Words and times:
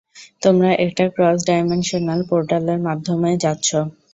তোমরা 0.41 0.69
একটা 0.85 1.03
ক্রস-ডাইমেনশনাল 1.15 2.19
পোর্টালের 2.29 2.79
মাধ্যমে 2.87 3.29
যাচ্ছ! 3.43 3.69